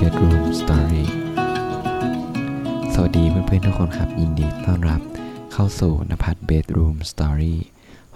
[0.00, 1.04] Bedroom Story
[2.94, 5.00] สวัสดีเพื่อนๆทุกคนครับ ยินดีต้อนรับ
[5.52, 7.54] เข้าสู่นภัทร Bedroom Story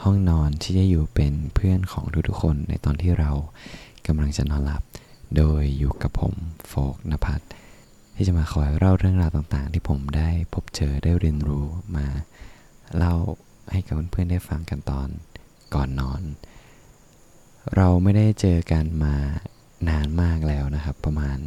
[0.02, 3.30] ห้องนอนที่จะอยู่เป็นเพื่อนของทุกๆคนในตอนที่เรา
[4.06, 4.82] กำลังจะนอนหลับ
[5.36, 6.34] โดยอยู่กับผม
[6.68, 7.44] โฟกนภัทร
[8.14, 12.06] ที่จะมาคอยเล่าเรื่องราวต่างๆ ที่ผมได้พบเจอได้เรียนรู้มา
[12.96, 13.14] เล่า
[13.72, 15.08] ให้กับเพื่อนๆได้ฟังกันตอน
[15.74, 16.22] ก่อนนอน
[17.76, 19.16] เราไม่ได้เจอกันมา
[19.88, 21.38] นานมากแล้วนะครับ ประมาณ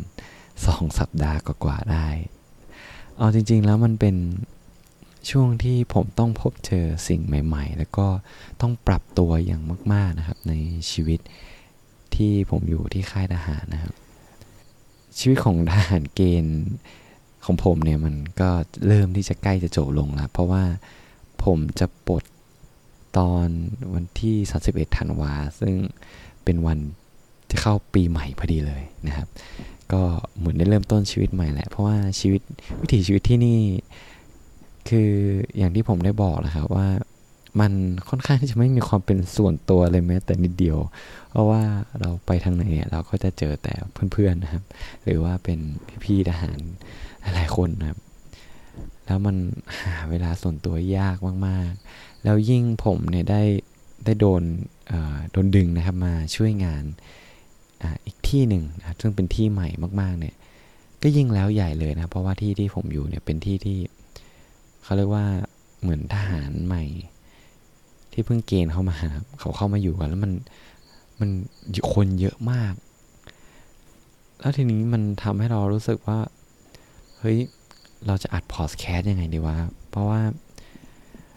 [0.66, 2.07] สองสัปดาห์กว่าๆได้
[3.17, 4.16] เอาจริง ๆ แล้วมันเป็น
[5.30, 8.07] ช่วงที่ผมต้องพบเจอสิ่งใหม่ ๆ แล้วก็
[8.62, 9.62] ต้องปรับตัวอย่าง
[9.93, 10.53] มาก ๆนะครับ ใน
[10.91, 11.20] ชีวิต
[12.16, 13.93] ที่ผมอยู่ที่ค่ายทหารนะครับ
[15.20, 16.62] ชีวิตของทหารเกณฑ์
[17.45, 18.49] ของผมเนี่ยมันก็
[18.88, 20.63] เริ่มที่จะใกล้จะจบลงแล้ว เพราะว่า
[21.43, 22.23] ผมจะปลด
[23.17, 23.48] ตอน
[23.93, 24.35] วันที่
[24.67, 25.76] 31 ธันวา ซึ่ง
[26.43, 26.79] เป็นวัน
[27.55, 29.27] จะเข้าปีใหม่พอดีเลยนะครับ
[29.93, 30.01] ก็
[30.37, 32.41] เหมือนได้เริ่มต้นชีวิตใหม่แหละ เพราะว่าชีวิต
[32.81, 33.59] วิถีชีวิตที่นี่
[34.89, 35.12] คือ
[35.57, 36.87] อย่างที่ผมได้บอกนะครับว่า
[37.59, 37.73] มัน
[38.09, 40.77] ค่อนข้างที่จะไม่มีความเป็นส่วนตัวเลยแม้แต่นิดเดียว
[41.31, 41.62] เพราะว่า
[41.99, 43.73] เราไปทางไหนเนี่ยเราก็จะเจอแต่
[44.13, 44.63] เพื่อนๆนะครับ
[45.03, 45.59] หรือว่าเป็น
[46.03, 46.59] พี่ๆทหาร
[47.35, 47.99] หลายคนนะครับ
[49.05, 49.35] แล้วมัน
[49.81, 53.41] หาเวลาส่วนตัวยากมากๆ แล้วยิ่งผมเนี่ยได้
[54.05, 54.43] ได้โดน
[55.31, 56.84] โดนดึงนะครับมาช่วยงาน
[57.81, 59.68] ออีกที่หนึ่งนะซึ่งเป็นที่ใหม่
[60.01, 60.35] มากๆเนี่ย
[61.01, 63.77] ก็ยิ่งแล้วใหญ่เลยนะ เพราะว่าที่ที่ผมอยู่เนี่ยเป็นที่ที่
[64.84, 65.25] เขาเรียกว่า
[65.81, 66.84] เหมือนทหารใหม่
[68.12, 68.97] ที่เพิ่งเกณฑ์เข้ามา
[69.40, 70.31] เขาเข้ามาอยู่กันแล้วมัน
[71.19, 71.29] มัน
[71.94, 72.73] คนเยอะมาก
[74.40, 76.19] แล้วทีนี้มันทำให้เรารู้สึกว่า
[77.19, 77.38] เฮ้ย
[78.07, 79.57] เราจะอัดพอดแคสต์ยังไงดีวะ
[79.90, 80.22] เพราะว่า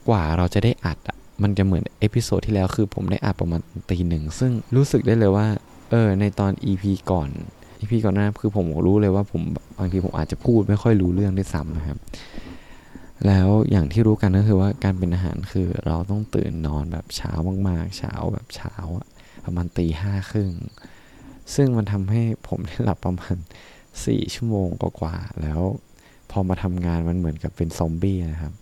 [0.09, 5.47] กว่าเราจะได้อัดอะมันจะเหมือน episode ที่แล้วคือผมได้อัดประมาณตีหนึ่ง ซึ่งรู้สึกได้เลยว่า
[5.91, 7.31] เออ ในตอน EP ก่อน
[7.81, 9.43] EP ก่อนหน้าคือผมรู้เลยว่าผม
[9.79, 11.99] บางทีผมอาจจะพูดไม่ค่อยรู้เรื่องด้วยซ้ำนะครับ
[13.27, 17.33] แล้วอย่างที่รู้กันก็คือว่าการเป็นทหารคือเราต้องตื่นนอนแบบเช้า
[17.69, 18.75] มากๆ เช้าแบบเช้า
[19.45, 20.53] ประมาณตีห้าครึ่ง
[21.55, 23.37] ซึ่งมันทำให้ผมได้หลับประมาณ
[24.07, 25.61] สี่ชั่วโมงกว่าๆแล้ว
[26.31, 28.55] พอมาทำงานมันเหมือนกับเป็นซอมบี้นะครับ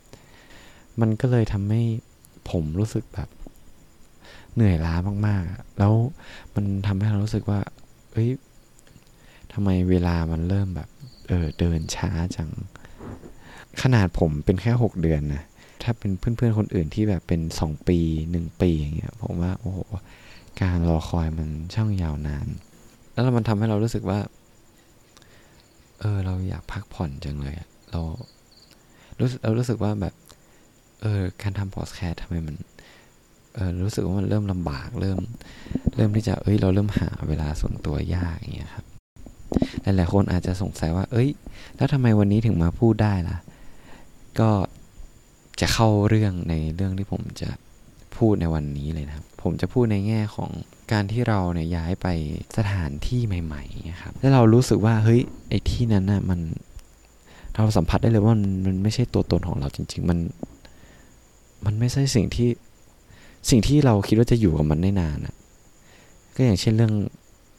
[1.01, 1.83] มันก็เลยทำให้
[2.51, 3.29] ผมรู้สึกแบบ
[4.57, 4.95] เหนื่อยล้า
[5.27, 5.93] มากๆ แล้ว
[6.55, 7.61] มันทำให้เรารู้สึกว่า
[8.13, 8.29] เอ้ย
[9.53, 10.89] ทำไมเวลามันเริ่มแบบ
[11.29, 12.51] เออเดินช้าจัง
[13.83, 15.43] ขนาดผมเป็นแค่หกเดือนนะ
[15.83, 17.99] ถ้าเป็นเพื่อนๆคนอื่นที่แบบเป็นสองปี
[18.31, 19.79] หนึ่งปีอย่างเงี้ย ผมว่า โอ้โห
[20.63, 22.47] การรอคอยมันช่างยาวนาน
[23.13, 24.19] แล้วมันทำให้เรารู้สึกว่า
[26.01, 27.55] เออ เราอยากพักผ่อนจังเลย
[27.91, 28.01] เรา
[29.21, 30.15] รู้สึกเรารู้สึกว่าแบบ
[31.03, 32.57] เออ การทำพอดแคสต์ทำไมมัน
[33.83, 35.19] รู้สึกว่ามันเริ่มลำบากเริ่ม
[35.97, 38.85] เริ่มที่จะเอ้ย เราเริ่มหาเวลาส่วนตัวยากอย่างเงี้ยครับ
[39.83, 41.29] หลายๆคนอาจจะสงสัยว่า เอ้ย
[41.77, 43.37] แล้วทำไมวันนี้ถึงมาพูดได้ล่ะ
[44.41, 44.51] ก็
[45.61, 47.51] จะเข้าเรื่องในเรื่องที่ผมจะ
[48.17, 50.51] พูดในวันนี้เลยนะครับ ผมจะพูดในแง่ของ
[50.93, 52.07] การที่เราเนี่ยย้ายไป
[52.59, 56.41] สถานที่ใหม่ๆนะครับ แล้วเรารู้สึกว่าเฮ้ยไอ้ที่นั้นน่ะมัน
[57.55, 60.19] เราสัมผัสได้เลยว่ามันมันไม่ใช่ตัวตนของเราจริง ๆ มัน
[61.65, 62.49] มันไม่ใช่สิ่งที่
[63.49, 65.35] สิ่งที่เราคิดว่าจะอยู่กับมันได้นานอะ
[66.37, 66.95] ก็อย่างเช่นเรื่อง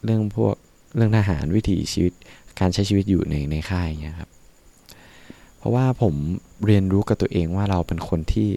[0.04, 0.54] เรื่องพวก
[0.96, 2.12] เรื่องทหารวิถีชีวิต
[2.60, 4.30] การใช้ชีวิตอยู่ในในค่ายเงี้ยครับ
[5.58, 6.14] เพราะว่าผม
[6.66, 8.48] เรียนรู้กับตัวเองว่าเราเป็นคนที่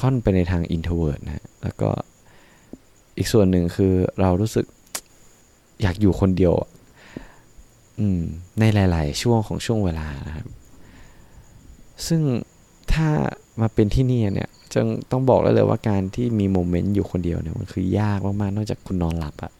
[0.00, 1.90] ค่อนไปในทาง introvert นะแล้วก็
[3.16, 4.66] อีกส่วนหนึ่งคือเรารู้สึก
[5.82, 6.54] อยากอยู่คนเดียว
[7.98, 8.20] อืม
[8.60, 10.48] ในหลาย ๆ ช่วงของช่วงเวลานะครับ
[12.06, 12.22] ซึ่ง
[12.92, 13.08] ถ้า
[13.60, 19.52] มาเป็นที่นี่เนี่ย จึงต้องบอกได้เลยว่าการที่มีโมเมนต์อยู่คนเดียวเนี่ยมันคือยากมากๆนอกจากคุณนอนหลับอะ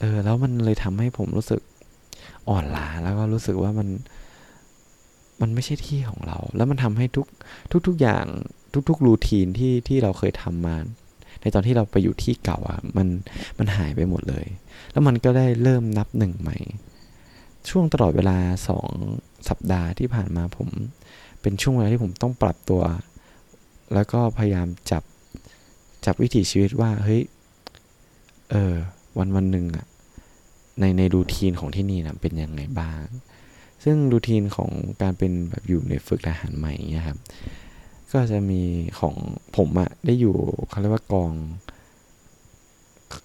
[0.00, 1.60] เออ แล้วมันเลยทำให้ผมรู้สึก
[2.48, 3.88] อ่อนล้าแล้วก็รู้สึกว่ามัน
[5.40, 7.26] มันไม่ใช่ที่ของเรา แล้วมันทำให้ทุก
[7.86, 8.24] ทุกๆอย่าง
[8.88, 10.76] ทุกๆรูทีนที่ที่เราเคยทำมา
[11.40, 13.08] ในตอนที่เราไปอยู่ที่เก่าอะมัน
[13.58, 14.46] มันหายไปหมดเลย
[14.92, 16.56] แล้วมันก็ได้เริ่มนับหนึ่งใหม่
[17.68, 18.36] ช่วงตลอดเวลา
[18.68, 18.88] สอง
[19.48, 20.68] สัปดาห์ที่ผ่านมาผม
[21.42, 22.82] เป็นช่วงเวลาที่ผมต้องปรับตัว
[23.94, 25.02] แล้วก็พยายามจับ
[26.04, 27.22] จับวิถีชีวิตว่าเฮ้ย
[28.50, 28.74] เออ
[29.18, 29.86] วันวันหนึ่งอะ
[30.80, 33.02] ในในรูทีนของที่นี่นะเป็นยังไงบ้าง
[33.84, 34.70] ซึ่งรูทีนของ
[35.02, 37.18] การเป็นแบบอยู่ในฝึกทหารใหม่เนี่ยครับ
[38.12, 38.62] ก็จะมี
[39.00, 39.14] ของ
[39.56, 40.36] ผมอะได้อยู่
[40.68, 41.32] เขาเรียกว่ากอง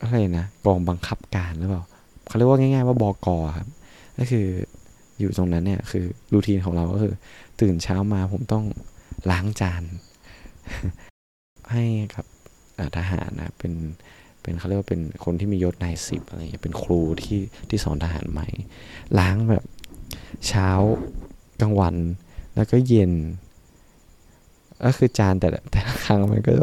[0.01, 1.83] อะไรนะกองบังคับการหรือเปล่า
[2.27, 3.67] เขาเรียกว่าง่าย ๆ ว่าบอกอครับ
[4.17, 4.47] ก็คือ
[5.19, 7.13] อยู่ตรงนั้นเนี่ยคือรูทีนของเราก็คือ
[7.61, 8.65] ตื่นเช้ามาผมต้อง
[9.31, 9.83] ล้างจาน
[11.71, 11.83] ให้
[12.15, 12.25] กับ
[12.97, 13.73] ทหารนะเป็น
[14.41, 17.39] เป็นเขาเรียกว่าเป็นคนที่มียศนายสิบอะไรเงี้ยเป็นครูที่
[17.69, 18.47] ที่สอนทหารใหม่
[19.19, 19.63] ล้างแบบ
[20.47, 20.69] เช้า
[21.61, 21.95] กลางวัน
[22.55, 23.11] แล้วก็เย็น
[24.83, 26.53] ก็คือจานแต่ละแต่ละครั้งมันก็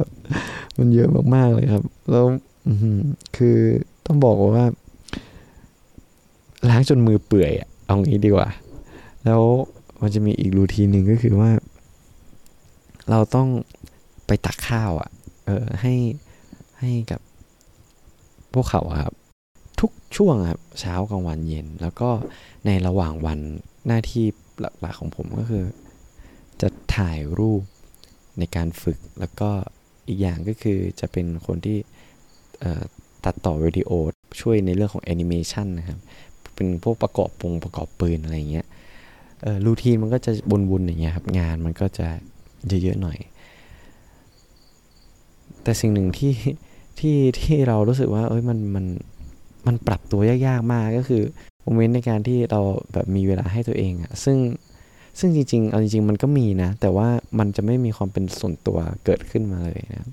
[0.78, 2.26] มันเยอะมากๆเลยครับ แล้ว
[3.36, 3.56] คือ
[4.06, 4.66] ต้องบอกว่า
[6.68, 8.48] ล้างจนมือเปื่อยอะเอางี้ดีกว่า
[9.24, 9.42] แล้ว
[10.00, 11.50] มันจะมีอีกรูทีนหนึ่งก็คือว่า
[13.10, 13.48] เราต้อง
[14.26, 15.10] ไปตักข้าวอะ่ะ
[15.46, 15.94] เออให้
[16.80, 17.20] ให้กับ
[18.54, 19.14] พวกเขาครับ
[19.80, 22.10] ทุกช่วงครับเช้ากลางวันเย็น แล้วก็
[22.66, 23.38] ในระหว่างวัน
[23.86, 24.24] หน้าที่
[24.60, 25.64] หลักๆของผมก็คือ
[26.60, 27.62] จะถ่ายรูป
[28.38, 29.50] ในการฝึกแล้วก็
[30.08, 31.78] อีกอย่างก็คือจะเป็นคนที่
[33.24, 33.90] ตัดต่อวิดีโอ
[34.40, 35.98] ช่วยในเรื่องของแอนิเมชันนะครับ
[36.54, 38.66] เป็นพวกประกอบปงประกอบปืนอะไรเงี้ย
[39.64, 42.08] รูทีนมันก็จะบุนๆอย่างเงี้ยครับ งานมันก็จะ
[42.82, 43.18] เยอะๆหน่อย
[45.66, 46.32] แต่สิ่งหนึ่งที่
[46.98, 48.86] ที่ที่เรารู้สึกว่า เอ้ยมันมัน
[49.66, 51.22] มันปรับตัวยากๆมากก็คือ
[51.62, 52.60] โมเมนต์ในการที่เรา
[52.92, 54.38] แบบมีเวลาให้ตัวเองอะซึ่ง
[55.18, 57.08] ซึ่งจริงๆ เอาจริง ๆ มันก็มีนะ แต่ว่า
[57.38, 60.12] มันจะไม่มีความเป็นส่วนตัวเกิดขึ้นมาเลยนะ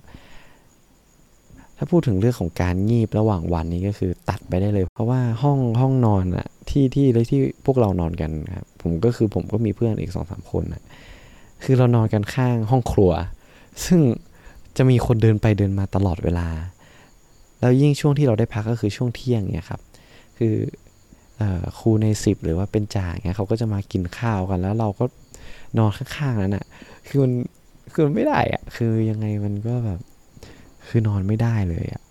[1.77, 10.83] ถ้าพูดถึงเรื่องของการงีบระหว่างวันนี้ก็คือตัดไปได้เลย เพราะว่าห้องห้องนอนอะที่ที่เลยที่พวกเรานอนกันครับผมก็คือผมก็มีเพื่อนอีกสองสามคนอะ
[11.63, 13.11] คือเรานอนกันข้างห้องครัว
[13.85, 14.01] ซึ่ง
[14.77, 16.47] จะมีคนเดินไปเดินมาตลอดเวลา
[17.59, 19.81] แล้วยิ่งช่วงที่เราได้พักก็คือช่วงเที่ยงเนี่ยครับ
[20.37, 20.55] คือ
[21.77, 25.05] ครูในสิบหรือว่าเป็นจ่าเนี่ยเขาก็จะมากินข้าวกัน แล้วเราก็
[25.77, 26.65] นอนข้างๆนั้นอะ
[27.07, 27.31] คือมัน
[27.91, 29.99] คือมันไม่ได้อะคือยังไงมันก็แบบ
[30.87, 32.01] คือนอนไม่ได้เลยอะ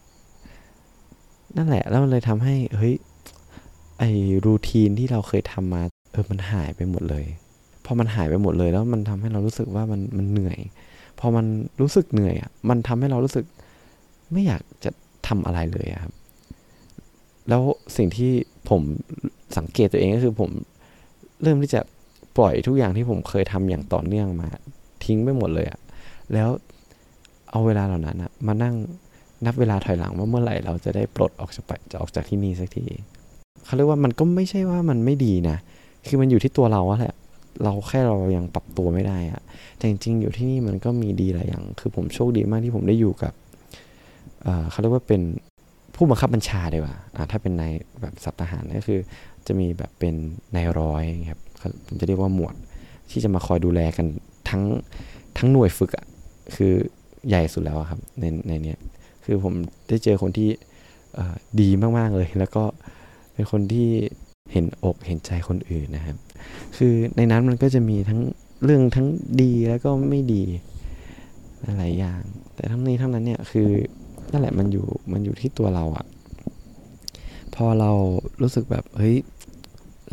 [1.57, 2.95] นั่นแหละ แล้วมันเลยทำให้ เฮ้ย
[3.99, 4.11] ไอ้
[4.45, 5.83] รูทีนที่เราเคยทำมา
[6.13, 7.25] เออ มันหายไปหมดเลย
[7.85, 10.59] พอมันหายไปหมดเลย แล้วมันทำให้เรารู้สึกว่ามันมันเหนื่อย
[11.19, 11.47] พอมัน
[11.81, 13.45] รู้สึกเหนื่อยอะมันทำให้เรารู้สึก
[14.33, 14.91] ไม่อยากจะ
[15.29, 16.13] ทำอะไรเลยครับ
[17.49, 17.63] แล้ว
[17.97, 18.33] สิ่งที่
[18.69, 18.83] ผม
[19.59, 20.51] สังเกตตัวเองก็คือผม
[21.43, 21.81] เริ่มที่จะ
[22.37, 24.49] ปล่อยทุกอย่างที่ผมเคยทำอย่างต่อเนื่องมา
[25.05, 25.81] ทิ้งไปหมดเลยอะ
[26.33, 26.49] แล้ว
[27.51, 28.75] เอาเวลาเหล่านั้นอะมานั่ง
[29.47, 32.85] นับเวลาถอยหลังว่าเมื่อไหร่เราจะได้ปลดออกจากไปจะออกจากที่นี่สักที
[33.65, 35.57] เขาเรียกว่ามันก็ไม่ใช่ว่ามันไม่ดีนะ
[36.07, 37.15] คือมันอยู่ที่ตัวเราแหละ
[37.65, 39.43] เราแค่เรายังปรับตัวไม่ได้อะ
[39.77, 43.33] แต่จริงๆอยู่ที่นี่มันก็มีดีหลายอย่าง คือผมโชคดีมากที่ผมได้อยู่กับ
[44.71, 45.23] เขาเรียกว่าเป็น
[45.95, 46.97] ผู้บังคับบัญชาดีกว่า
[47.31, 49.01] ถ้าเป็นนายแบบสับทหารก็คือ
[49.47, 50.15] จะมีแบบเป็น
[50.55, 51.41] นายร้อยครับ
[51.87, 52.55] ผมจะเรียกว่าหมวด
[53.11, 54.07] ที่จะมาคอยดูแลกัน
[54.49, 54.63] ทั้ง
[55.39, 56.07] ทั้งหน่วยฝึกอะ
[56.55, 56.73] คือ
[57.29, 58.79] ใหญ่สุดแล้วครับในในเนี้ย
[59.25, 59.53] คือผม
[59.89, 60.49] ได้เจอคนที่
[61.61, 61.69] ดี
[61.99, 62.65] มากๆเลย แล้วก็
[63.33, 63.89] เป็นคนที่
[64.53, 66.17] เห็นอกเห็นใจคนอื่นนะครับ
[66.77, 68.21] คือในนั้นมันก็จะมีทั้ง
[68.65, 69.07] เรื่องทั้ง
[69.43, 70.43] ดีแล้วก็ไม่ดี
[71.79, 72.23] หลายอย่าง
[72.55, 73.69] แต่ทั้งนี้ทั้งนั้นเนี่ยคือ
[74.33, 76.07] นั่นแหละมันอยู่มันอยู่ที่ตัวเราอะ
[77.55, 77.91] พอเรา
[78.43, 79.17] รู้สึกแบบเฮ้ย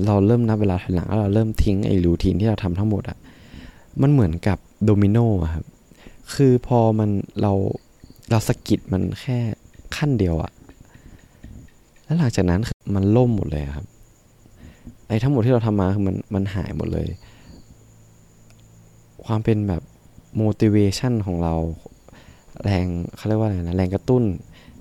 [0.05, 3.17] เราเริ่มนับเวลาถอยหลังแล้วเราเริ่มทิ้งไอ้รูทีนที่เราทำทั้งหมดอะ
[4.01, 5.65] มันเหมือนกับโดมิโนอะครับ
[6.35, 7.09] คือพอมัน
[7.41, 7.53] เรา
[8.29, 9.39] เราสกิดมันแค่
[9.95, 10.51] ขั้นเดียวอะ
[12.03, 12.61] แล้วหลังจากนั้น
[12.95, 13.85] มันล่มหมดเลยครับ
[15.09, 17.07] ไอ้ทั้งหมดที่เราทำมาคือมันมันหายหมดเลย
[19.25, 19.83] ความเป็นแบบ
[20.41, 21.55] motivation ของเรา
[22.63, 22.85] แรง
[23.15, 24.23] เขาเรียกว่าอะไรนะแรงกระตุ้น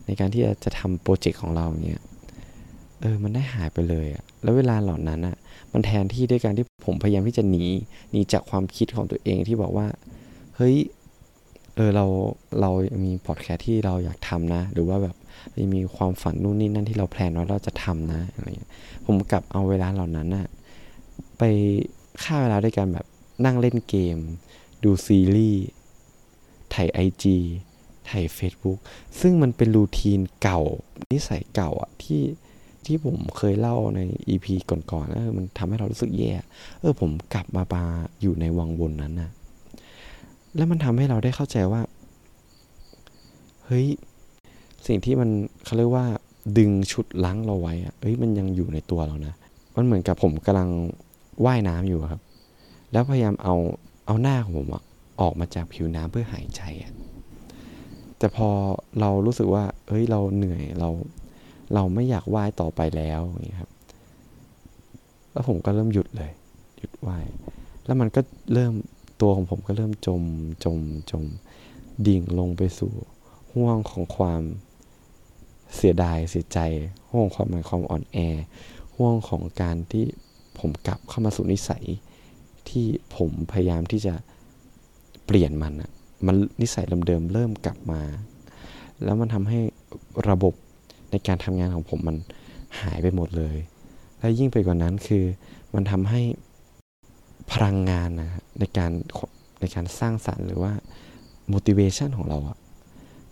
[0.07, 2.01] ในการที่จะทำโปรเจกต์ของเราเนี่ย
[3.01, 5.37] เออ มันได้หายไปเลยอะแล้วเวลาเหล่านั้นอะ
[5.73, 7.65] มันแทนที่ด้วยการที่ผมพยายามที่จะหนี
[8.11, 9.87] หนีจากความคิดของตัวเองที่บอกว่า
[10.57, 10.77] เฮ้ย
[11.77, 12.07] เออเรา
[12.61, 12.71] เรา
[13.05, 15.17] มีพอดแคสต์ที่เราอยากทำนะ หรือว่าแบบ
[15.75, 18.73] มีความฝันนู่นนี่นั่นที่เราแพลนไว้เราจะทำนะอะไรเงี้ย
[19.07, 20.47] ผมกลับเอาเวลาเหล่านั้นอะ
[21.39, 21.43] ไป
[22.23, 23.07] ฆ่าเวลาด้วยการแบบ
[23.45, 24.19] นั่งเล่นเกม
[24.85, 25.65] ดูซีรีส์
[26.75, 27.37] ถ่ายไอจี
[28.11, 28.79] ถ่าย Facebook
[29.21, 30.61] ซึ่งมันเป็นรูทีนเก่า
[31.13, 32.23] นิสัยเก่าอะที่
[32.87, 36.33] ที่ผมเคยเล่าใน EP ก่อนๆแล้วมันทำให้เรารู้สึกแย่
[36.81, 37.85] เออผมกลับมาปา
[38.21, 39.31] อยู่ในวังวนนั้นนะ
[40.57, 41.83] แล้วมันทำให้เราได้เข้าใจว่า
[43.67, 43.87] เฮ้ย
[44.87, 45.31] สิ่งที่มัน
[45.65, 46.07] เขาเรียกว่า
[46.59, 49.35] ดึงชุดล้างเราไว้อะเอ้ยมันยังอยู่ในตัวเรานะ
[49.77, 50.71] มันเหมือนกับผมกำลัง
[51.47, 52.23] ว่ายน้ำอยู่ครับ
[52.93, 53.55] แล้วพยายามเอา
[54.07, 54.69] เอาหน้าของผม
[55.21, 56.93] ออกมาจากผิวน้ำเพื่อหายใจอะ
[58.19, 58.49] แต่พอ
[59.01, 60.89] เรารู้สึกว่า เอ้ย เราเหนื่อยเรา
[61.75, 63.71] เราไม่อยากว่ายต่อไปแล้วอย่างนี้ครับ
[65.33, 66.31] แล้วผมก็เริ่มหยุดเลย
[66.79, 67.25] หยุดว่าย
[67.85, 68.21] แล้วมันก็
[68.53, 68.73] เริ่ม
[69.21, 70.23] ตัวของผมก็เริ่มจม
[70.65, 70.79] จม
[71.11, 71.25] จม
[72.07, 72.93] ดิ่งลงไปสู่
[73.53, 74.43] ห่วงของความ
[75.77, 76.59] เสียดายเสียใจ
[77.11, 78.19] ห่วงความหมายความอ่อนแอ
[78.97, 80.05] ห่วงของการที่
[80.59, 81.85] ผมกลับเข้ามาสู่นิสัย
[82.69, 84.15] ที่ผมพยายามที่จะ
[85.27, 85.91] เปลี่ยนมันอะ
[86.27, 88.03] มันนิสัยเดิมๆเริ่มกลับมา
[89.05, 89.61] แล้วมันทำให้
[90.29, 90.55] ระบบ
[91.11, 92.17] ในการทำงานของผมมัน
[92.81, 93.57] หายไปหมดเลย
[94.19, 95.25] และยิ่งไปกว่านั้นคือ
[95.75, 96.23] มันทำให้
[97.53, 98.91] พลังงานนะในการ
[99.61, 100.73] ในการสร้างสรรค์หรือว่า
[101.53, 102.59] motivation ของเราอะ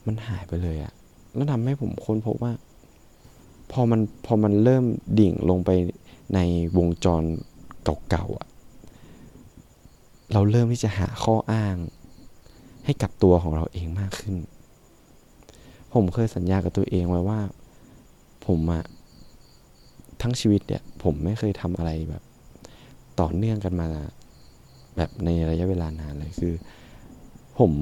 [0.06, 0.92] มันหายไปเลยอะ
[1.36, 2.52] แล้วทำให้ผมค้นพบว่า
[3.72, 4.84] พอมันพอมันเริ่ม
[5.18, 5.70] ดิ่งลงไป
[6.34, 6.38] ใน
[6.76, 7.22] วงจร
[8.10, 8.46] เก่าๆอะ
[10.32, 11.76] เราเริ่มที่จะหาข้ออ้าง
[12.84, 14.34] ให้กับตัวของเราเองมากขึ้น
[15.94, 17.40] ผมเคยสัญญากับตัวเองไว้ว่า
[18.46, 18.84] ผมอะ
[20.22, 22.22] ทั้งชีวิตเนี่ย ผมไม่เคยทำอะไรแบบ
[23.20, 23.88] ต่อเนื่องกันมา
[24.96, 26.54] แบบในระยะเวลานานเลยคือ
[27.58, 27.72] ผม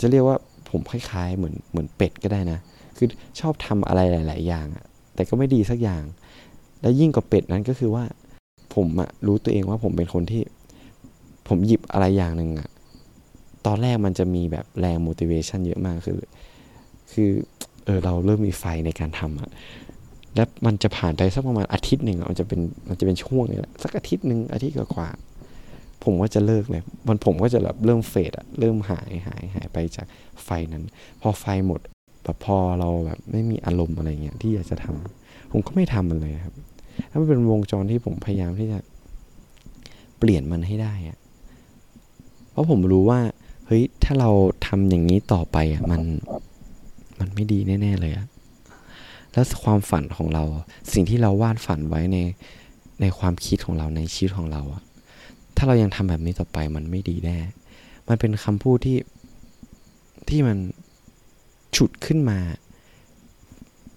[0.00, 0.36] จะเรียกว่า
[0.70, 2.58] ผมคล้ายๆ เหมือนเหมือนเป็ดก็ได้นะ
[2.96, 3.08] คือ
[3.40, 4.66] ชอบทำอะไรหลาย ๆ อย่าง
[5.14, 6.02] แต่ก็ไม่ดีสักอย่าง
[6.80, 8.04] และยิ่งกว่าเป็ดนั้นก็คือว่า
[8.74, 10.42] ผมอะรู้ตัวเองว่าผมเป็นคนที่
[11.48, 12.68] ผมหยิบอะไรอย่างหนึ่งอะ
[13.66, 16.18] ตอนแรกมันจะมีแบบแรง motivation เยอะมากคือ
[17.12, 17.30] คือ
[17.84, 19.50] เออเราเริ่มมีไฟในการทำอะ
[20.34, 25.08] แล้วมันจะผ่านไปสักประมาณอาทิตย์หนึ่งมันจะเป็นมันจะเป็นช่วงนี้แหละสักอาทิตย์หนึ่งอาทิตย์กว่า
[26.04, 30.06] ผมก็จะเลิกเลย มันผมก็จะแบบเริ่มเฟดอะเริ่มหายหายหายไปจาก
[30.44, 30.84] ไฟนั้น
[31.20, 31.80] พอไฟหมด
[32.22, 36.54] แบบพอเราแบบไม่มีอารมณ์อะไรเงี้ยที่อยากจะทำผมก็ไม่ทำมันเลยครับ
[37.10, 38.78] ถ้ามันเป็นวงจรที่ผมพยายามที่จะ
[40.18, 41.18] เปลี่ยนมันให้ได้อะ
[42.50, 43.20] เพราะผมรู้ว่า
[43.66, 44.30] เฮ้ยถ้าเรา
[44.66, 46.02] ทำอย่างนี้ต่อไปอะมัน
[47.20, 48.26] มันไม่ดีแน่ ๆ เลยอะ
[49.32, 50.44] แล้วความฝันของเรา
[50.92, 52.18] สิ่งที่เราวาดฝันไว้ใน
[53.00, 54.82] ในความคิดของเราในชีวิตของเราอะ
[55.58, 57.38] ถ้าเรายังทำแบบนี้ต่อไปมันไม่ดีแน่
[58.08, 58.98] มันเป็นคำพูดที่
[60.28, 60.58] ที่มัน
[61.76, 62.38] ฉุดขึ้นมา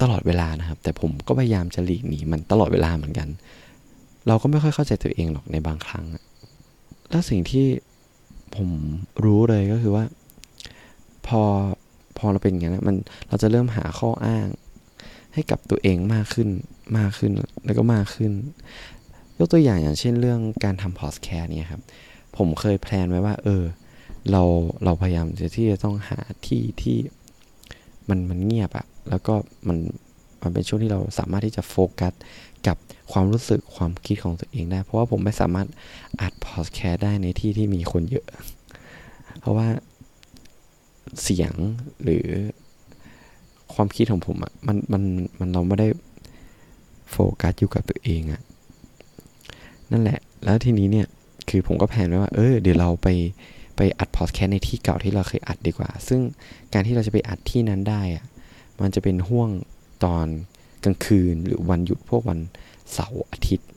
[0.01, 3.27] ตลอดเวลานะครับ แต่ผมก็พยายามจะหลีกหนีมันตลอดเวลาเหมือนกัน
[4.27, 6.06] เราก็ไม่ค่อยเข้าใจตัวเองหรอกในบางครั้ง
[7.12, 7.65] แล้วสิ่งที่
[8.56, 8.70] ผม
[9.24, 10.06] รู้เลยก็คือว่า
[11.27, 11.41] พอ
[12.18, 12.96] พอเราเป็นอย่างนั้นมัน
[13.30, 14.48] เราจะเริ่มหาข้ออ้าง
[15.34, 16.50] ให้กับตัวเองมากขึ้น
[16.98, 17.32] มากขึ้น
[17.65, 18.32] แล้วก็มากขึ้น
[19.41, 21.81] ยกตัวอย่างอย่างเช่นเรื่องการทำพอสแคร์เนี่ยครับ
[22.38, 23.63] ผมเคย plan ไว้ว่า เออ
[24.31, 24.43] เรา
[24.83, 26.98] เราพยายามจะที่จะต้องหาที่ที่
[28.10, 29.33] มันมันเงียบอะแล้วก็
[29.67, 29.77] มัน
[30.41, 32.13] มันเป็นช่วงที่เราสามารถที่จะโฟกัส
[32.67, 32.77] กับ
[33.12, 35.67] ความรู้สึกความคิดของตัวเองได้ เพราะว่าผมไม่สามารถ
[36.21, 38.25] อัดพอดแคสต์ได้ในที่ที่มีคนเยอะ
[39.39, 39.67] เพราะว่า
[41.21, 41.53] เสียง
[42.03, 42.27] หรือ
[43.74, 45.03] ความคิดของผมอะมันมัน
[45.39, 45.88] มันเราไม่ได้
[47.12, 48.41] โฟกัสอยู่กับตัวเองอะ
[49.91, 51.07] นั่นแหละ แล้วทีนี้เนี่ย
[51.50, 53.07] คือผมก็แผนไว้ว่า เออ เดี๋ยวเราไป
[53.75, 56.21] ไปอัดพอดแคสต์ในที่เก่าที่เราเคยอัดดีกว่า ซึ่ง
[56.74, 58.25] การที่เราจะไปอัดที่นั้นได้อะ
[58.81, 59.50] มันจะเป็นช่วง
[60.05, 60.27] ตอน
[60.83, 62.39] กลางคืนหรือวันหยุดพวกวัน
[62.93, 63.69] เสาร์อาทิตย์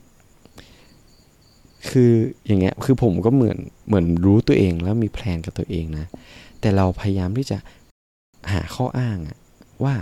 [1.88, 2.12] คือ
[2.46, 6.06] อย่างเงี้ย คือผมก็เหมือนเหมือนรู้ตัวเองแล้วมี plan กับตัวเองนะ
[6.60, 7.58] แต่เราพยายามที่จะ
[8.52, 9.36] หาข้ออ้างอะ
[9.84, 9.94] ว่า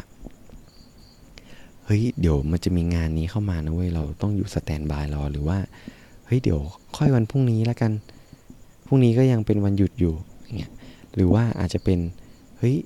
[1.85, 5.59] เฮ้ยเดี๋ยวมันจะมีงานนี้เข้ามานะเว้ยเราต้องอยู่ standby รอหรือว่า
[6.27, 6.61] เฮ้ยเดี๋ยว
[6.97, 7.93] ค่อยวันพรุ่งนี้แล้วกัน
[8.87, 10.15] พรุ่งนี้ก็ยังเป็นวันหยุดอยู่
[10.45, 10.73] อย่างเงี้ย
[11.15, 11.99] หรือว่าอาจจะเป็น
[12.59, 12.77] เฮ้ย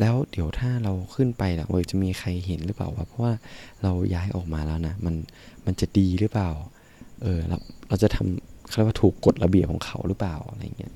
[0.00, 3.32] แล้วเดี๋ยวถ้าเราขึ้นไปล่ะเออจะมีใครเห็นหรือเปล่าวะเพราะว่า
[3.82, 5.14] เราย้ายออกมาแล้วนะมัน
[5.66, 6.50] มันจะดีหรือเปล่า
[7.22, 7.56] เออเรา
[7.88, 10.92] เราจะทำเขาเรียกว่าถูกกฎระเบียบของเขาหรือเปล่าอะไรเงี้ย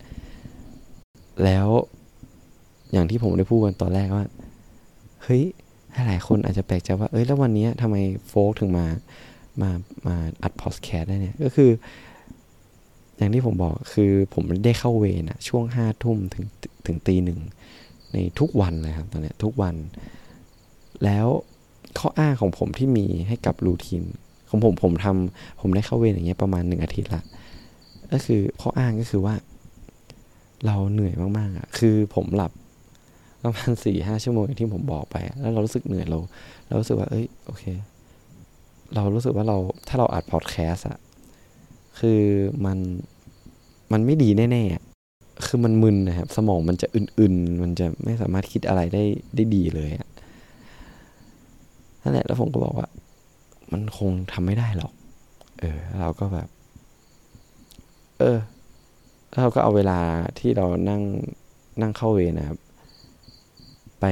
[1.44, 1.68] แล้ว
[2.92, 4.26] อย่างที่ผมได้พูดกันตอนแรกว่า
[5.22, 5.42] เฮ้ย
[6.06, 7.96] หลายคนอาจจะแปลกใจว่า เอ้ย แล้ววันนี้ทำไม
[8.28, 8.86] โฟกถึงมา
[9.60, 9.70] มา
[10.06, 11.70] มาอัดพอดแคสต์ได้เนี่ยก็คือ
[13.16, 16.44] อย่างที่ผมบอกคือผมได้เข้าเวรอะช่วงห้าทุ่มถึง
[16.86, 17.40] ถึงตีหนึ่ง
[18.12, 19.74] ในทุกวันเลยครับตอนเนี้ยทุกวัน
[21.04, 21.26] แล้ว
[21.98, 24.02] ข้ออ้างของผมที่มีให้กับรูทีน
[24.48, 27.22] ของผมผมทำผมได้เข้าเวรอย่างเงี้ยประมาณหนึ่งอาทิตย์ละ
[28.12, 29.34] ก็คือข้ออ้างก็คือว่า
[30.66, 32.52] เราเหนื่อยมากๆอะคือผมหลับ
[33.42, 36.18] ประมาณสี่ห้าชั่วโมงที่ผมบอกไป แล้วเรารู้สึกเหนื่อยเรา
[36.66, 37.64] เรารู้สึกว่า เอ้ยโอเค
[38.94, 39.56] เรารู้สึกว่าเรา
[39.88, 40.98] ถ้าเราอัดพอดแคสอะ
[41.98, 42.20] คือ
[42.64, 42.78] มัน
[43.92, 49.04] มันไม่ดีแน่ๆ คือมันมึนนะครับ สมองมันจะอื่นๆ มันจะไม่สามารถคิดอะไรได้
[49.36, 50.08] ได้ดีเลยอะ
[52.02, 52.88] นั่นแหละแล้วผมก็บอกว่า
[53.72, 54.92] มันคงทำไม่ได้หรอก
[55.60, 56.48] เออ เราก็แบบ
[58.18, 58.38] เออ
[59.38, 60.00] เราก็เอาเวลา
[60.38, 61.02] ที่เรานั่ง
[61.80, 62.58] นั่งเข้าเวนะครับ
[64.00, 64.04] ไป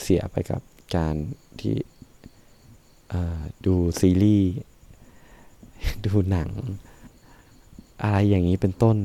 [0.00, 0.60] เสียไปกับ
[0.96, 1.14] การ
[1.60, 1.74] ที่
[3.66, 4.52] ดูซีรีส์
[6.04, 6.50] ดูหนัง
[8.02, 8.96] อะไรอย่างนี้เป็นต้น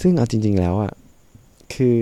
[0.00, 0.92] ซึ่งเอาจริง ๆ แล้วอะ่ะ
[1.74, 1.98] คือ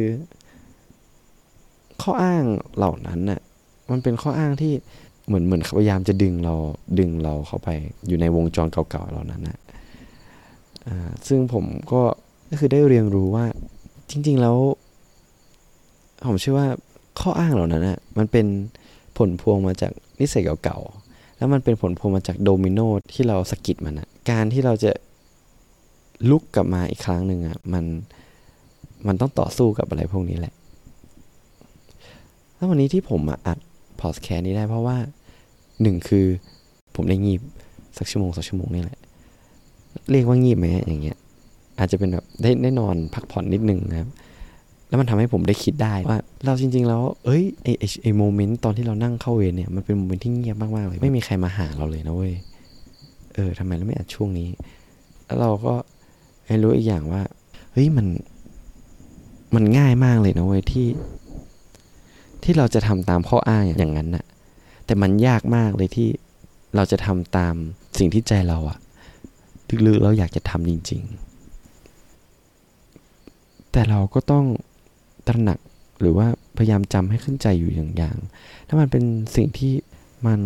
[2.03, 2.45] ข้ออ้าง
[2.77, 3.41] เหล่านั้นน่ะ
[3.91, 4.73] มันเป็นข้ออ้างที่
[5.27, 6.55] เหมือนเหมือนพยายามจะดึงเรา
[6.99, 7.69] ดึงเราเข้าไป
[8.07, 9.59] อยู่ในวงจรเก่าๆเหล่านั้นนะ
[10.87, 12.03] อ่าซึ่งผมก็
[12.51, 13.45] ก็คือได้เรียนรู้ว่า
[14.11, 14.57] จริง ๆ แล้ว
[16.29, 16.69] ผมเชื่อว่า
[17.21, 18.47] ข้ออ้างเหล่านั้นน่ะมันเป็น
[19.19, 22.81] ผลพวงมาจากนิสัยเก่าๆ แล้วมันเป็นผลพวงมาจากโดมิโน
[23.13, 24.91] ที่เราสกิดมันอะการที่เราจะ
[26.31, 27.85] ลุกกลับมาอีกครั้งหนึ่งอะมัน
[29.07, 30.55] มันต้องต่อสู้กับอะไรพวกนี้แหละ
[32.55, 33.59] แล้ววันนี้ที่ผมมาอัด
[34.01, 34.97] พอดแคสนี้ได้เพราะว่า
[35.83, 36.27] หนึ่งคือ
[36.95, 37.41] ผมได้งีบ
[37.99, 38.99] สักชั่วโมงสักชั่วโมงนี่แหละ
[40.11, 41.19] เรียกว่างีบไหมอย่างเงี้ย
[41.79, 44.09] อาจจะเป็นแบบได้ได้นอนพักผ่อนนิดนึงนะครับ
[44.89, 47.69] แล้วมันทำให้ผมได้คิดได้ว่า เราจริง ๆ แล้วเอ้ยไอ
[48.03, 52.35] ไอ moment ตอนที่เรานั่งเข้าเวรเนี่ยมันเป็น moment ที่เงียบมากๆเลย ไม่มีใครมาหาเราเลยนะเว้ย
[53.35, 54.49] เออทำไมเราไม่อัดช่วงนี้
[55.27, 55.75] แล้วเราก็
[56.47, 57.23] ให้รู้อีกอย่างว่า
[57.73, 58.07] เฮ้ยมัน
[59.55, 60.87] มันง่ายมากเลยนะเว้ยที่
[62.43, 64.25] ที่เราจะทำตามข้ออ้างอย่างนั้นน่ะ
[64.87, 66.09] แต่มันยากมากเลยที่
[66.77, 67.55] เราจะทำตาม
[67.99, 68.79] สิ่งที่ใจเราอะ
[69.87, 71.03] ลึกๆเราอยากจะทำจริง
[72.39, 74.45] ๆ แต่เราก็ต้อง
[75.29, 75.59] ตระหนัก
[76.01, 79.05] หรือว่าพยายามจำให้ขึ้นใจอยู่อย่างๆถ้ามันเป็น
[79.37, 79.73] สิ่งที่
[80.27, 80.41] มัน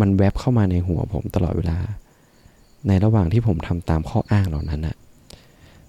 [0.00, 1.78] มันแวบเข้ามาในหัวผมตลอดเวลา
[2.88, 4.96] ในระหว่างที่ผมทำตามข้ออ้างเหล่านั้นอะ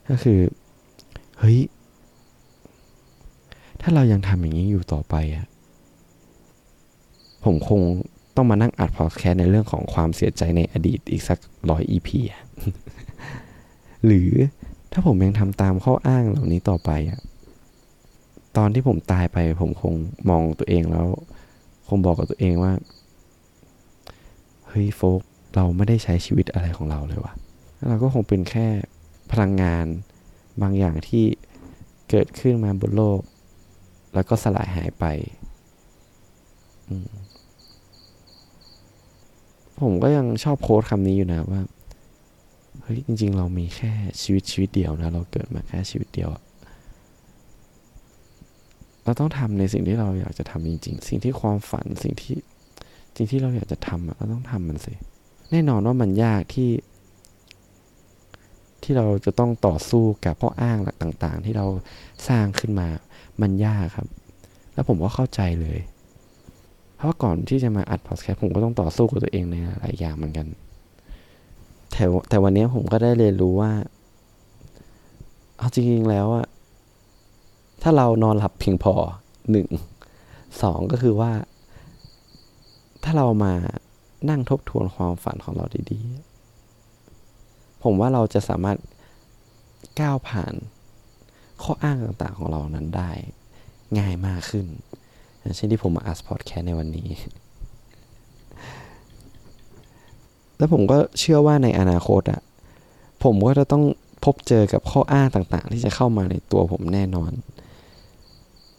[0.10, 0.40] ก็คือ
[1.40, 1.60] เฮ้ย
[3.82, 5.46] ถ้าเรายังทำอย่างนี้อยู่ต่อไปอะ
[7.46, 7.82] ผมคง
[8.36, 11.40] ต้องมานั่งอัดพอดแคสต์ในเรื่องของความเสียใจในอดีตอีกสัก
[11.70, 12.44] ร้อยอีพีอะ
[14.06, 14.30] หรือ
[14.92, 17.20] ถ้าผมยังทำตามข้ออ้างเหล่านี้ต่อไปอะ
[18.58, 19.94] ตอนที่ผมตายไป ผมคง
[20.30, 21.08] มองตัวเองแล้ว
[21.88, 22.74] คงบอกกับตัวเองว่า
[24.68, 25.22] เฮ้ยโฟก
[25.56, 27.34] เราไม่ได้ใช้ชีวิตอะไรของเราเลยวะ
[27.88, 28.68] เราก็คงเป็นแค่
[29.32, 29.86] พลังงาน
[30.62, 31.26] บางอย่างที่
[32.10, 33.20] เกิดขึ้นมาบนโลก
[34.14, 35.06] แล้วก็สลายหายไป
[39.82, 41.62] ผมก็ยังชอบโค้ดคำนี้อยู่นะว่า
[42.82, 46.30] เฮ้ยจริง ๆ เรามีแค่ชีวิตชีวิตเดียวนะ เราเกิดมาแค่ชีวิตเดียว
[49.06, 52.36] เราต้องทำในสิ่งที่เราอยากจะทำจริง ๆ สิ่งที่ความฝันสิ่งที่
[53.16, 54.94] สิ่งที่เราอยากจะทำเราต้องทำมันสิ
[55.52, 56.70] แน่นอนว่ามันยากที่
[58.84, 61.66] ที่เราจะต้องต่อสู้กับข้ออ้างหลักต่าง ๆ ที่เรา
[62.28, 62.88] สร้างขึ้นมา
[63.42, 64.08] มันยากครับ
[64.74, 65.80] แล้วผมก็เข้าใจเลย
[66.96, 70.48] เพราะก่อนที่จะมาอัดพอดแคสต์ผมก็ต้องต่อสู้กับตัวเองในหลายอย่างเหมือนกัน
[71.92, 73.72] แต่แต่วันนี้ผมก็ได้เรียนรู้ว่า
[75.58, 76.46] เอาจริงๆแล้วอะ
[77.88, 78.94] ถ้าเรานอนหลับเพียงพอ
[79.52, 79.68] หนึ่ง
[80.62, 81.32] สองก็คือว่า
[83.04, 83.54] ถ้าเรามา
[84.30, 88.78] นั่งทบทวนความฝันของเราดีๆ ผมว่าเราจะสามารถ
[90.00, 90.54] ก้าวผ่าน
[91.64, 93.12] ข้ออ้างต่างๆของเรานั้นได้
[93.98, 94.66] ง่ายมากขึ้น
[95.56, 97.10] เช่นที่ผมมาอัดพอดแคสในวันนี้
[100.58, 102.42] แล้วผมก็เชื่อว่าในอนาคตอะ
[103.24, 103.84] ผมก็จะต้อง
[104.24, 107.34] พบเจอกับข้ออ้างต่างๆ ที่จะเข้ามาในตัวผมแน่นอน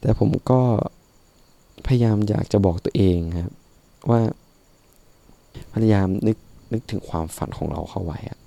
[0.07, 0.61] แต่ผมก็
[1.87, 3.53] พยายามอยากจะบอกตัวเองครับ
[4.11, 4.21] ว่า
[5.73, 6.37] พยายามนึก
[6.73, 8.38] นึกถึงความฝันของเราเข้าไว้อะ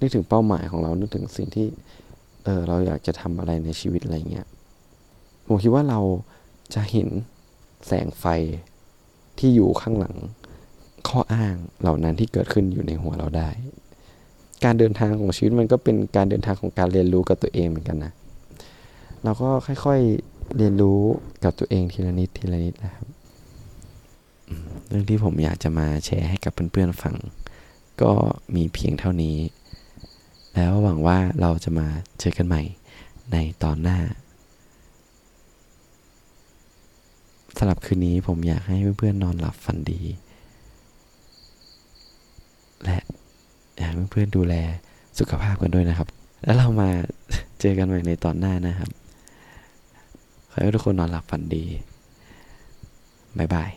[0.00, 1.66] นึกถึงเป้าหมายของเรานึกถึงสิ่งที่
[2.44, 4.46] เออเราอยากจะทำอะไรในชีวิตอะไรเงี้ย
[5.46, 6.00] ผมคิดว่าเรา
[6.74, 7.08] จะเห็น
[7.86, 8.24] แสงไฟ
[9.38, 10.16] ที่อยู่ข้างหลัง
[11.08, 13.48] ข้ออ้างเหล่านั้นที่เกิดขึ้นอยู่ในหัวเราได้
[14.64, 18.12] การเดินทางของชีวิตมันก็เป็นการเดินทางของการเรียนรู้กับตัวเองเหมือนกันนะ
[19.24, 21.00] เราก็ค่อยๆเรียนรู้
[21.44, 23.06] กับตัวเองทีละนิดทีละนิดนะครับ
[24.88, 27.14] เรื่องที่ผมอยากจะมาแชร์ให้กับเพื่อนๆฟัง
[28.02, 28.12] ก็
[28.54, 29.36] มีเพียงเท่านี้
[30.54, 31.86] แล้วหวังว่าเราจะมา
[32.20, 32.62] เจอกันใหม่
[33.32, 33.98] ในตอนหน้า
[37.58, 40.00] สำหรับคืนนี้ผมอยากให้เพื่อนๆนอนหลับฝันดี
[42.84, 42.98] และ
[43.76, 44.54] อยากให้เพื่อนๆดูแล
[45.18, 46.08] สุขภาพกันด้วยนะครับ
[46.44, 46.90] แล้วเรามา
[47.60, 48.90] เจอกันใหม่ในตอนหน้านะครับ
[50.58, 51.64] ขอให้ทุกคนนอนหลับฝันดี
[53.38, 53.70] บ๊ายบาย